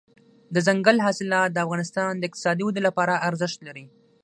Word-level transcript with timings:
دځنګل 0.55 0.97
حاصلات 1.05 1.49
د 1.51 1.57
افغانستان 1.65 2.11
د 2.17 2.23
اقتصادي 2.27 2.63
ودې 2.65 2.81
لپاره 2.87 3.21
ارزښت 3.27 3.59
لري. 3.67 3.85